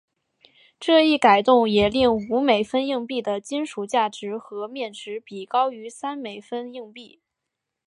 [0.79, 7.21] 这一改动也令五美分硬币的金属价值和面值比高于三美分硬币。